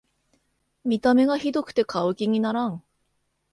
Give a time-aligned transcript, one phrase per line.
[0.83, 2.81] 見た目がひどくて買う気にならん